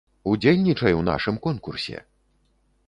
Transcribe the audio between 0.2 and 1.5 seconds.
Удзельнічай у нашым